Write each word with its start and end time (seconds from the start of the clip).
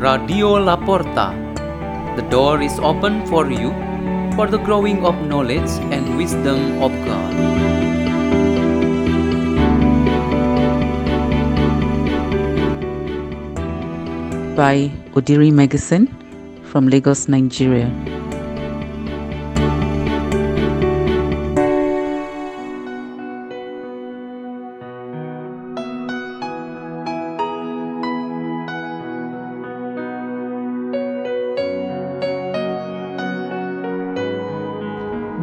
Radio 0.00 0.56
Laporta. 0.56 1.36
The 2.16 2.22
door 2.30 2.62
is 2.62 2.78
open 2.80 3.26
for 3.26 3.50
you 3.52 3.68
for 4.34 4.46
the 4.48 4.56
growing 4.56 5.04
of 5.04 5.14
knowledge 5.28 5.68
and 5.92 6.16
wisdom 6.16 6.80
of 6.80 6.90
God. 7.04 7.36
by 14.56 14.90
Odiri 15.16 15.52
Meggison 15.52 16.08
from 16.64 16.88
Lagos, 16.88 17.28
Nigeria. 17.28 17.88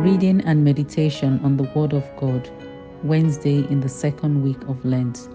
Reading 0.08 0.40
and 0.46 0.64
meditation 0.64 1.42
on 1.44 1.58
the 1.58 1.68
Word 1.76 1.92
of 1.92 2.06
God, 2.16 2.50
Wednesday 3.04 3.68
in 3.70 3.82
the 3.82 3.90
second 3.90 4.42
week 4.42 4.62
of 4.70 4.86
Lent, 4.86 5.28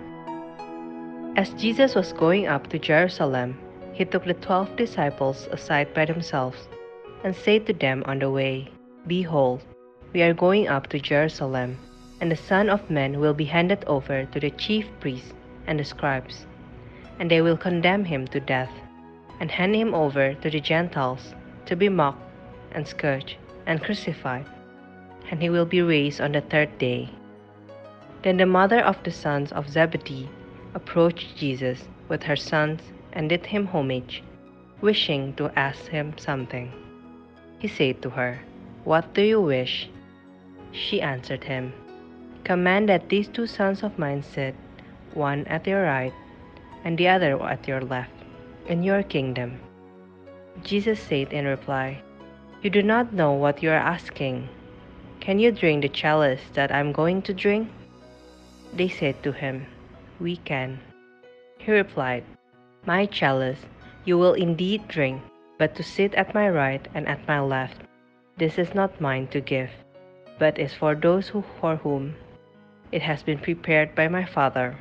As 1.37 1.51
Jesus 1.61 1.95
was 1.95 2.15
going 2.15 2.47
up 2.47 2.69
to 2.69 2.79
Jerusalem, 2.79 3.59
he 3.93 4.07
took 4.07 4.25
the 4.25 4.33
twelve 4.33 4.75
disciples 4.77 5.47
aside 5.53 5.93
by 5.93 6.07
themselves 6.07 6.69
and 7.23 7.37
said 7.37 7.67
to 7.67 7.75
them 7.75 8.03
on 8.07 8.21
the 8.21 8.31
way, 8.31 8.71
Behold, 9.07 9.61
we 10.13 10.23
are 10.23 10.35
going 10.35 10.69
up 10.69 10.89
to 10.89 10.99
Jerusalem, 10.99 11.79
and 12.21 12.31
the 12.31 12.37
Son 12.37 12.69
of 12.69 12.91
Man 12.91 13.21
will 13.21 13.35
be 13.35 13.45
handed 13.45 13.85
over 13.87 14.25
to 14.27 14.41
the 14.41 14.51
chief 14.51 14.87
priests 15.01 15.33
and 15.67 15.79
the 15.79 15.85
scribes, 15.85 16.47
and 17.19 17.31
they 17.31 17.41
will 17.41 17.57
condemn 17.57 18.05
him 18.05 18.27
to 18.29 18.41
death, 18.41 18.73
and 19.41 19.51
hand 19.51 19.75
him 19.75 19.95
over 19.95 20.35
to 20.35 20.51
the 20.51 20.61
Gentiles 20.61 21.35
to 21.67 21.77
be 21.77 21.89
mocked 21.89 22.23
and 22.73 22.87
scourged 22.87 23.37
and 23.67 23.83
crucified 23.83 24.47
and 25.33 25.41
he 25.41 25.49
will 25.49 25.65
be 25.65 25.81
raised 25.81 26.21
on 26.21 26.33
the 26.33 26.43
third 26.43 26.77
day. 26.79 27.09
Then 28.23 28.37
the 28.37 28.47
mother 28.47 28.81
of 28.81 29.03
the 29.03 29.11
sons 29.11 29.51
of 29.53 29.69
Zebedee 29.69 30.29
approached 30.75 31.37
Jesus 31.37 31.89
with 32.09 32.23
her 32.25 32.37
sons 32.37 32.83
and 33.15 33.29
did 33.29 33.47
him 33.47 33.67
homage, 33.67 34.23
wishing 34.83 35.33
to 35.35 35.51
ask 35.59 35.87
him 35.89 36.13
something. 36.19 36.71
He 37.59 37.69
said 37.69 38.03
to 38.03 38.11
her, 38.11 38.41
What 38.85 39.15
do 39.15 39.23
you 39.23 39.41
wish? 39.41 39.89
She 40.73 41.01
answered 41.01 41.45
him, 41.45 41.73
Command 42.45 42.89
that 42.89 43.09
these 43.09 43.29
two 43.29 43.47
sons 43.47 43.83
of 43.83 43.99
mine 43.99 44.23
sit, 44.23 44.55
one 45.15 45.47
at 45.47 45.67
your 45.67 45.85
right 45.85 46.13
and 46.85 46.99
the 46.99 47.09
other 47.09 47.41
at 47.43 47.69
your 47.69 47.81
left, 47.81 48.11
in 48.67 48.83
your 48.83 49.03
kingdom. 49.03 49.61
Jesus 50.65 50.99
said 50.99 51.33
in 51.33 51.47
reply, 51.47 52.03
You 52.63 52.71
do 52.71 52.83
not 52.83 53.13
know 53.13 53.33
what 53.33 53.63
you 53.63 53.71
are 53.71 53.87
asking. 53.95 54.49
Can 55.21 55.39
you 55.39 55.53
drink 55.53 55.83
the 55.83 55.89
chalice 55.89 56.43
that 56.55 56.73
I'm 56.73 56.91
going 56.93 57.23
to 57.23 57.35
drink? 57.35 57.69
They 58.75 58.89
said 58.89 59.23
to 59.23 59.33
him, 59.33 59.67
We 60.19 60.37
can. 60.39 60.81
He 61.59 61.71
replied, 61.71 62.25
My 62.85 63.07
chalice 63.07 63.67
you 64.05 64.19
will 64.19 64.35
indeed 64.35 64.89
drink, 64.89 65.23
but 65.59 65.77
to 65.77 65.83
sit 65.83 66.15
at 66.15 66.35
my 66.35 66.49
right 66.49 66.87
and 66.95 67.07
at 67.07 67.27
my 67.29 67.41
left, 67.41 67.77
this 68.37 68.59
is 68.59 68.75
not 68.75 69.01
mine 69.01 69.29
to 69.29 69.41
give, 69.41 69.71
but 70.43 70.59
is 70.59 70.75
for 70.75 70.97
those 70.97 71.29
who, 71.29 71.45
for 71.61 71.77
whom 71.77 72.17
it 72.91 73.01
has 73.01 73.23
been 73.23 73.39
prepared 73.39 73.95
by 73.95 74.09
my 74.09 74.25
Father. 74.25 74.77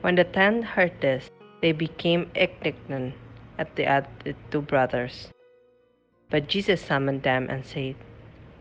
When 0.00 0.16
the 0.16 0.24
ten 0.24 0.60
heard 0.60 0.90
this, 1.00 1.30
they 1.62 1.70
became 1.70 2.28
indignant 2.34 3.14
at 3.60 3.76
the 3.76 3.86
other 3.86 4.34
two 4.50 4.62
brothers. 4.62 5.30
But 6.30 6.48
Jesus 6.48 6.82
summoned 6.82 7.22
them 7.22 7.46
and 7.48 7.64
said, 7.64 7.94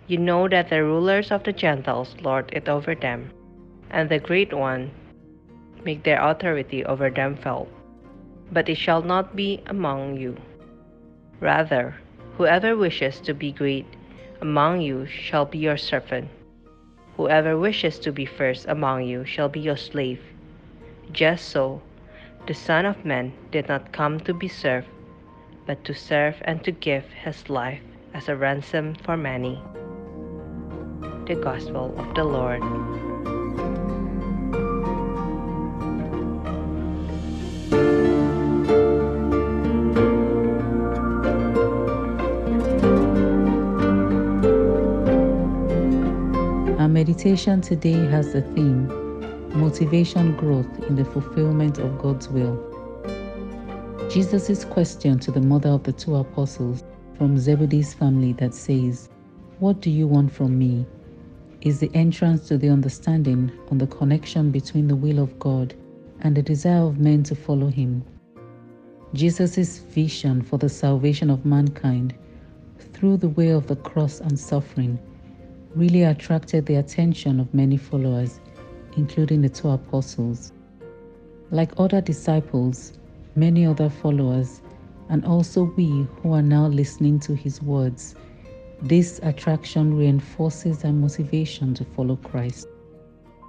you 0.05 0.19
know 0.19 0.47
that 0.47 0.69
the 0.69 0.83
rulers 0.83 1.31
of 1.31 1.43
the 1.43 1.53
Gentiles 1.53 2.15
lord 2.21 2.53
it 2.53 2.69
over 2.69 2.93
them, 2.93 3.31
and 3.89 4.09
the 4.09 4.19
great 4.19 4.53
ones 4.53 4.91
make 5.83 6.03
their 6.03 6.21
authority 6.21 6.85
over 6.85 7.09
them 7.09 7.35
felt. 7.35 7.67
But 8.51 8.69
it 8.69 8.77
shall 8.77 9.01
not 9.01 9.35
be 9.35 9.63
among 9.65 10.17
you. 10.17 10.37
Rather, 11.39 11.95
whoever 12.37 12.77
wishes 12.77 13.19
to 13.21 13.33
be 13.33 13.51
great 13.51 13.87
among 14.41 14.81
you 14.81 15.05
shall 15.05 15.45
be 15.45 15.57
your 15.57 15.77
servant. 15.77 16.29
Whoever 17.17 17.57
wishes 17.57 17.99
to 17.99 18.11
be 18.11 18.25
first 18.25 18.65
among 18.67 19.03
you 19.03 19.25
shall 19.25 19.49
be 19.49 19.59
your 19.59 19.77
slave. 19.77 20.21
Just 21.11 21.49
so, 21.49 21.81
the 22.47 22.53
Son 22.53 22.85
of 22.85 23.03
Man 23.05 23.33
did 23.51 23.67
not 23.67 23.91
come 23.91 24.19
to 24.21 24.33
be 24.33 24.47
served, 24.47 24.87
but 25.65 25.83
to 25.85 25.93
serve 25.93 26.35
and 26.45 26.63
to 26.63 26.71
give 26.71 27.05
his 27.11 27.49
life 27.49 27.81
as 28.13 28.29
a 28.29 28.35
ransom 28.35 28.95
for 28.95 29.17
many 29.17 29.61
the 31.29 31.35
gospel 31.35 31.93
of 31.99 32.15
the 32.15 32.23
Lord. 32.23 33.38
Meditation 47.19 47.59
today 47.59 48.05
has 48.05 48.31
the 48.31 48.41
theme 48.41 48.87
Motivation 49.49 50.37
Growth 50.37 50.87
in 50.87 50.95
the 50.95 51.03
Fulfillment 51.03 51.77
of 51.77 51.99
God's 51.99 52.29
Will. 52.29 52.55
Jesus' 54.09 54.63
question 54.63 55.19
to 55.19 55.29
the 55.29 55.41
mother 55.41 55.67
of 55.67 55.83
the 55.83 55.91
two 55.91 56.15
apostles 56.15 56.81
from 57.17 57.37
Zebedee's 57.37 57.93
family 57.93 58.31
that 58.33 58.53
says, 58.53 59.09
What 59.59 59.81
do 59.81 59.89
you 59.89 60.07
want 60.07 60.31
from 60.31 60.57
me? 60.57 60.85
is 61.59 61.81
the 61.81 61.91
entrance 61.93 62.47
to 62.47 62.57
the 62.57 62.69
understanding 62.69 63.51
on 63.69 63.79
the 63.79 63.87
connection 63.87 64.49
between 64.49 64.87
the 64.87 64.95
will 64.95 65.19
of 65.19 65.37
God 65.39 65.73
and 66.21 66.37
the 66.37 66.41
desire 66.41 66.83
of 66.83 66.99
men 66.99 67.23
to 67.23 67.35
follow 67.35 67.67
Him. 67.67 68.01
Jesus' 69.13 69.79
vision 69.79 70.41
for 70.41 70.57
the 70.57 70.69
salvation 70.69 71.29
of 71.29 71.45
mankind 71.45 72.15
through 72.93 73.17
the 73.17 73.27
way 73.27 73.49
of 73.49 73.67
the 73.67 73.75
cross 73.75 74.21
and 74.21 74.39
suffering 74.39 74.97
really 75.75 76.03
attracted 76.03 76.65
the 76.65 76.75
attention 76.75 77.39
of 77.39 77.53
many 77.53 77.77
followers, 77.77 78.39
including 78.97 79.41
the 79.41 79.49
two 79.49 79.69
apostles. 79.69 80.53
Like 81.51 81.71
other 81.77 82.01
disciples, 82.01 82.93
many 83.35 83.65
other 83.65 83.89
followers, 83.89 84.61
and 85.09 85.25
also 85.25 85.73
we 85.75 86.07
who 86.21 86.33
are 86.33 86.41
now 86.41 86.67
listening 86.67 87.19
to 87.21 87.35
his 87.35 87.61
words 87.61 88.15
this 88.81 89.19
attraction 89.23 89.97
reinforces 89.97 90.85
our 90.85 90.93
motivation 90.93 91.73
to 91.73 91.83
follow 91.83 92.15
Christ. 92.15 92.65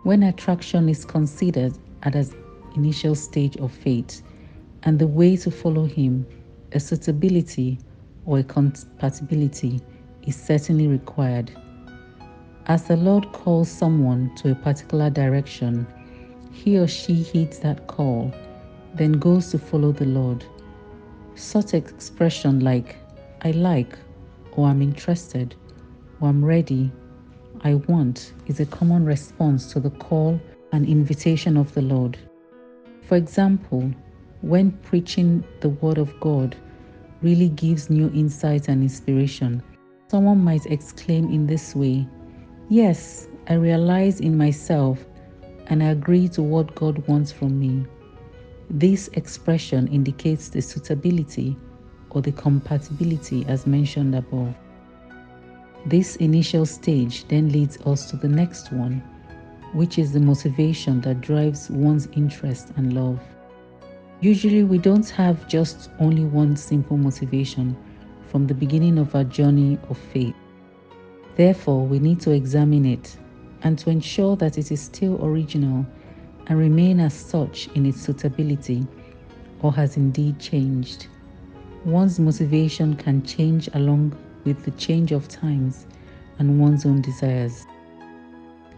When 0.02 0.24
attraction 0.24 0.88
is 0.88 1.04
considered 1.04 1.72
at 2.02 2.16
an 2.16 2.34
initial 2.74 3.14
stage 3.14 3.56
of 3.58 3.70
faith 3.70 4.22
and 4.82 4.98
the 4.98 5.06
way 5.06 5.36
to 5.36 5.50
follow 5.52 5.84
Him, 5.84 6.26
a 6.72 6.80
suitability 6.80 7.78
or 8.26 8.40
a 8.40 8.42
compatibility 8.42 9.80
is 10.26 10.34
certainly 10.34 10.88
required. 10.88 11.52
As 12.70 12.84
the 12.84 12.96
Lord 12.96 13.32
calls 13.32 13.68
someone 13.68 14.30
to 14.36 14.52
a 14.52 14.54
particular 14.54 15.10
direction, 15.10 15.88
he 16.52 16.78
or 16.78 16.86
she 16.86 17.14
heeds 17.14 17.58
that 17.58 17.88
call, 17.88 18.32
then 18.94 19.10
goes 19.10 19.50
to 19.50 19.58
follow 19.58 19.90
the 19.90 20.04
Lord. 20.04 20.44
Such 21.34 21.74
expression 21.74 22.60
like, 22.60 22.94
I 23.42 23.50
like, 23.50 23.98
or 24.52 24.68
I'm 24.68 24.82
interested, 24.82 25.56
or 26.20 26.28
I'm 26.28 26.44
ready, 26.44 26.92
I 27.62 27.74
want 27.74 28.34
is 28.46 28.60
a 28.60 28.66
common 28.66 29.04
response 29.04 29.72
to 29.72 29.80
the 29.80 29.90
call 29.90 30.40
and 30.70 30.86
invitation 30.86 31.56
of 31.56 31.74
the 31.74 31.82
Lord. 31.82 32.18
For 33.02 33.16
example, 33.16 33.90
when 34.42 34.70
preaching 34.82 35.42
the 35.58 35.70
Word 35.70 35.98
of 35.98 36.12
God 36.20 36.54
really 37.20 37.48
gives 37.48 37.90
new 37.90 38.12
insight 38.14 38.68
and 38.68 38.80
inspiration, 38.80 39.60
someone 40.06 40.44
might 40.44 40.66
exclaim 40.66 41.32
in 41.32 41.48
this 41.48 41.74
way 41.74 42.06
Yes, 42.72 43.26
I 43.48 43.54
realize 43.54 44.20
in 44.20 44.38
myself 44.38 45.04
and 45.66 45.82
I 45.82 45.86
agree 45.86 46.28
to 46.28 46.40
what 46.40 46.72
God 46.76 47.04
wants 47.08 47.32
from 47.32 47.58
me. 47.58 47.84
This 48.70 49.08
expression 49.14 49.88
indicates 49.88 50.48
the 50.50 50.62
suitability 50.62 51.56
or 52.10 52.22
the 52.22 52.30
compatibility 52.30 53.44
as 53.48 53.66
mentioned 53.66 54.14
above. 54.14 54.54
This 55.84 56.14
initial 56.16 56.64
stage 56.64 57.26
then 57.26 57.50
leads 57.50 57.76
us 57.86 58.08
to 58.08 58.16
the 58.16 58.28
next 58.28 58.70
one, 58.70 59.02
which 59.72 59.98
is 59.98 60.12
the 60.12 60.20
motivation 60.20 61.00
that 61.00 61.22
drives 61.22 61.70
one's 61.70 62.06
interest 62.12 62.68
and 62.76 62.92
love. 62.92 63.18
Usually, 64.20 64.62
we 64.62 64.78
don't 64.78 65.10
have 65.10 65.48
just 65.48 65.90
only 65.98 66.24
one 66.24 66.54
simple 66.56 66.96
motivation 66.96 67.76
from 68.28 68.46
the 68.46 68.54
beginning 68.54 68.96
of 68.96 69.12
our 69.16 69.24
journey 69.24 69.76
of 69.88 69.98
faith. 69.98 70.36
Therefore, 71.36 71.86
we 71.86 71.98
need 71.98 72.20
to 72.20 72.32
examine 72.32 72.84
it 72.84 73.16
and 73.62 73.78
to 73.78 73.90
ensure 73.90 74.36
that 74.36 74.58
it 74.58 74.72
is 74.72 74.80
still 74.80 75.24
original 75.24 75.86
and 76.46 76.58
remain 76.58 77.00
as 77.00 77.14
such 77.14 77.68
in 77.74 77.86
its 77.86 78.00
suitability 78.00 78.86
or 79.62 79.72
has 79.72 79.96
indeed 79.96 80.38
changed. 80.38 81.06
One's 81.84 82.18
motivation 82.18 82.94
can 82.96 83.22
change 83.22 83.68
along 83.74 84.16
with 84.44 84.64
the 84.64 84.70
change 84.72 85.12
of 85.12 85.28
times 85.28 85.86
and 86.38 86.58
one's 86.58 86.84
own 86.84 87.00
desires. 87.00 87.66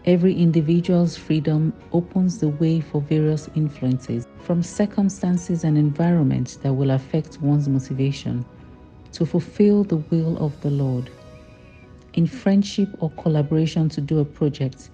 Every 0.05 0.33
individual's 0.35 1.15
freedom 1.15 1.73
opens 1.93 2.37
the 2.37 2.49
way 2.49 2.81
for 2.81 2.99
various 2.99 3.49
influences 3.55 4.27
from 4.41 4.61
circumstances 4.61 5.63
and 5.63 5.77
environments 5.77 6.57
that 6.57 6.73
will 6.73 6.91
affect 6.91 7.41
one's 7.41 7.69
motivation 7.69 8.45
to 9.13 9.25
fulfill 9.25 9.85
the 9.85 9.97
will 9.97 10.37
of 10.43 10.59
the 10.61 10.69
Lord. 10.69 11.09
In 12.13 12.27
friendship 12.27 12.89
or 12.99 13.09
collaboration 13.11 13.89
to 13.89 13.99
do 13.99 14.19
a 14.19 14.25
project, 14.25 14.91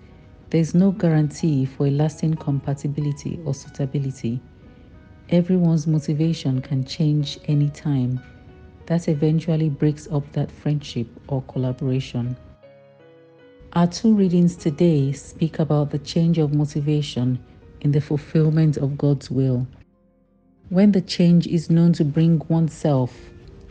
there 0.52 0.62
is 0.62 0.74
no 0.74 0.92
guarantee 0.92 1.66
for 1.66 1.88
a 1.88 1.92
lasting 1.92 2.36
compatibility 2.36 3.40
or 3.44 3.54
suitability. 3.54 4.40
Everyone's 5.30 5.86
motivation 5.86 6.62
can 6.62 6.86
change 6.86 7.38
any 7.46 7.70
time. 7.70 8.22
That 8.86 9.10
eventually 9.10 9.68
breaks 9.68 10.08
up 10.12 10.32
that 10.32 10.50
friendship 10.50 11.08
or 11.28 11.42
collaboration. 11.44 12.38
Our 13.74 13.88
two 13.88 14.16
readings 14.16 14.56
today 14.56 15.12
speak 15.12 15.60
about 15.60 15.92
the 15.92 16.00
change 16.00 16.38
of 16.38 16.54
motivation 16.54 17.38
in 17.82 17.92
the 17.92 18.02
fulfillment 18.02 18.78
of 18.78 18.98
God's 18.98 19.30
will. 19.30 19.68
When 20.70 20.94
the 20.94 21.02
change 21.02 21.48
is 21.48 21.70
known 21.70 21.92
to 21.94 22.06
bring 22.06 22.42
oneself 22.48 23.14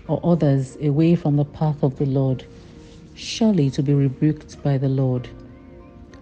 or 0.07 0.21
others 0.23 0.77
away 0.83 1.15
from 1.15 1.37
the 1.37 1.45
path 1.47 1.83
of 1.83 1.97
the 1.97 2.07
Lord, 2.07 2.45
surely 3.19 3.69
to 3.71 3.83
be 3.83 3.93
rebuked 3.93 4.63
by 4.63 4.79
the 4.79 4.89
Lord. 4.89 5.29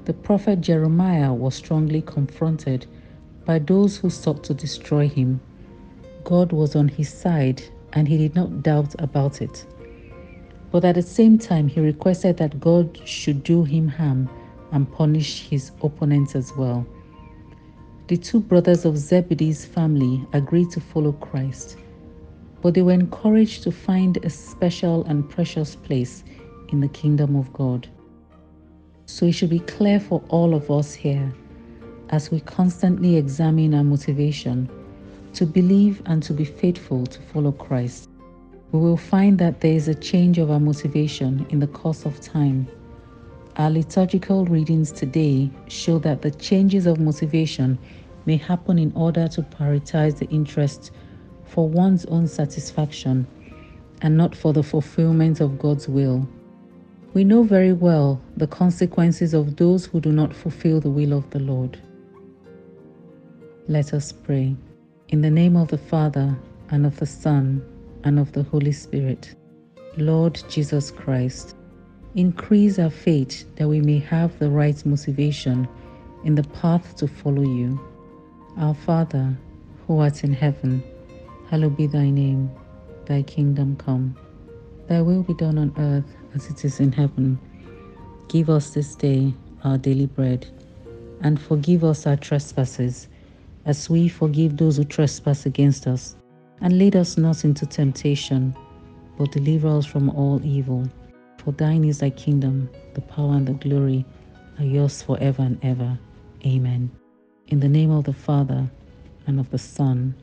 The 0.06 0.14
prophet 0.14 0.60
Jeremiah 0.60 1.34
was 1.34 1.54
strongly 1.54 2.00
confronted 2.00 2.86
by 3.44 3.58
those 3.58 3.96
who 3.96 4.08
sought 4.08 4.42
to 4.44 4.54
destroy 4.54 5.08
him. 5.08 5.40
God 6.24 6.52
was 6.52 6.74
on 6.74 6.88
his 6.88 7.08
side 7.08 7.62
and 7.92 8.08
he 8.08 8.16
did 8.16 8.34
not 8.34 8.62
doubt 8.62 8.94
about 8.98 9.42
it. 9.42 9.66
But 10.70 10.84
at 10.84 10.94
the 10.94 11.02
same 11.02 11.38
time, 11.38 11.68
he 11.68 11.80
requested 11.80 12.36
that 12.38 12.60
God 12.60 13.00
should 13.04 13.42
do 13.42 13.64
him 13.64 13.88
harm 13.88 14.28
and 14.72 14.90
punish 14.90 15.48
his 15.48 15.70
opponents 15.82 16.34
as 16.34 16.54
well. 16.56 16.86
The 18.08 18.16
two 18.16 18.40
brothers 18.40 18.84
of 18.84 18.96
Zebedee's 18.96 19.64
family 19.64 20.24
agreed 20.32 20.70
to 20.70 20.80
follow 20.80 21.12
Christ, 21.12 21.76
but 22.62 22.74
they 22.74 22.82
were 22.82 22.92
encouraged 22.92 23.62
to 23.64 23.72
find 23.72 24.16
a 24.18 24.30
special 24.30 25.04
and 25.04 25.28
precious 25.28 25.76
place 25.76 26.24
in 26.68 26.80
the 26.80 26.88
kingdom 26.88 27.36
of 27.36 27.52
God. 27.52 27.88
So 29.06 29.26
it 29.26 29.32
should 29.32 29.50
be 29.50 29.60
clear 29.60 30.00
for 30.00 30.22
all 30.28 30.54
of 30.54 30.70
us 30.70 30.94
here 30.94 31.32
as 32.10 32.30
we 32.30 32.40
constantly 32.40 33.16
examine 33.16 33.74
our 33.74 33.84
motivation 33.84 34.68
to 35.34 35.46
believe 35.46 36.02
and 36.06 36.22
to 36.22 36.32
be 36.32 36.44
faithful 36.44 37.06
to 37.06 37.20
follow 37.20 37.52
Christ 37.52 38.08
we 38.72 38.80
will 38.80 38.96
find 38.96 39.38
that 39.38 39.60
there 39.60 39.72
is 39.72 39.88
a 39.88 39.94
change 39.94 40.38
of 40.38 40.50
our 40.50 40.60
motivation 40.60 41.46
in 41.50 41.60
the 41.60 41.66
course 41.66 42.04
of 42.04 42.20
time. 42.20 42.66
Our 43.56 43.70
liturgical 43.70 44.44
readings 44.44 44.92
today 44.92 45.50
show 45.68 45.98
that 46.00 46.22
the 46.22 46.30
changes 46.32 46.86
of 46.86 46.98
motivation 46.98 47.78
may 48.26 48.36
happen 48.36 48.78
in 48.78 48.92
order 48.94 49.28
to 49.28 49.42
prioritize 49.42 50.18
the 50.18 50.26
interest 50.26 50.90
for 51.44 51.68
one's 51.68 52.04
own 52.06 52.26
satisfaction 52.26 53.26
and 54.02 54.16
not 54.16 54.34
for 54.34 54.52
the 54.52 54.62
fulfillment 54.62 55.40
of 55.40 55.58
God's 55.58 55.88
will. 55.88 56.28
We 57.16 57.24
know 57.24 57.44
very 57.44 57.72
well 57.72 58.20
the 58.36 58.46
consequences 58.46 59.32
of 59.32 59.56
those 59.56 59.86
who 59.86 60.02
do 60.02 60.12
not 60.12 60.36
fulfill 60.36 60.80
the 60.80 60.90
will 60.90 61.14
of 61.14 61.30
the 61.30 61.38
Lord. 61.38 61.80
Let 63.68 63.94
us 63.94 64.12
pray. 64.12 64.54
In 65.08 65.22
the 65.22 65.30
name 65.30 65.56
of 65.56 65.68
the 65.68 65.78
Father, 65.78 66.36
and 66.68 66.84
of 66.84 66.98
the 66.98 67.06
Son, 67.06 67.64
and 68.04 68.18
of 68.18 68.32
the 68.32 68.42
Holy 68.42 68.70
Spirit. 68.70 69.34
Lord 69.96 70.42
Jesus 70.50 70.90
Christ, 70.90 71.56
increase 72.16 72.78
our 72.78 72.90
faith 72.90 73.46
that 73.56 73.66
we 73.66 73.80
may 73.80 73.98
have 73.98 74.38
the 74.38 74.50
right 74.50 74.84
motivation 74.84 75.66
in 76.24 76.34
the 76.34 76.44
path 76.60 76.96
to 76.96 77.08
follow 77.08 77.44
you. 77.44 77.80
Our 78.58 78.74
Father, 78.74 79.34
who 79.86 80.00
art 80.00 80.22
in 80.22 80.34
heaven, 80.34 80.82
hallowed 81.48 81.78
be 81.78 81.86
thy 81.86 82.10
name. 82.10 82.50
Thy 83.06 83.22
kingdom 83.22 83.76
come. 83.76 84.18
Thy 84.88 85.02
will 85.02 85.22
be 85.22 85.34
done 85.34 85.58
on 85.58 85.74
earth 85.78 86.16
as 86.34 86.48
it 86.48 86.64
is 86.64 86.80
in 86.80 86.92
heaven. 86.92 87.38
Give 88.28 88.50
us 88.50 88.70
this 88.70 88.94
day 88.94 89.32
our 89.64 89.78
daily 89.78 90.06
bread, 90.06 90.46
and 91.22 91.40
forgive 91.40 91.82
us 91.84 92.06
our 92.06 92.16
trespasses, 92.16 93.08
as 93.64 93.90
we 93.90 94.08
forgive 94.08 94.56
those 94.56 94.76
who 94.76 94.84
trespass 94.84 95.46
against 95.46 95.86
us 95.86 96.16
and 96.60 96.78
lead 96.78 96.96
us 96.96 97.16
not 97.16 97.44
into 97.44 97.66
temptation, 97.66 98.56
but 99.18 99.32
deliver 99.32 99.68
us 99.68 99.86
from 99.86 100.10
all 100.10 100.40
evil. 100.44 100.88
For 101.38 101.52
thine 101.52 101.84
is 101.84 101.98
thy 101.98 102.10
kingdom, 102.10 102.70
the 102.94 103.00
power 103.02 103.34
and 103.34 103.46
the 103.46 103.52
glory 103.52 104.04
are 104.58 104.64
yours 104.64 105.02
forever 105.02 105.42
and 105.42 105.58
ever. 105.62 105.98
Amen. 106.44 106.90
In 107.48 107.60
the 107.60 107.68
name 107.68 107.90
of 107.90 108.04
the 108.04 108.12
Father, 108.12 108.68
and 109.26 109.38
of 109.38 109.50
the 109.50 109.58
Son, 109.58 110.14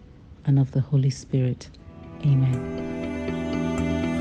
and 0.45 0.59
of 0.59 0.71
the 0.71 0.81
Holy 0.81 1.09
Spirit. 1.09 1.69
Amen. 2.25 3.12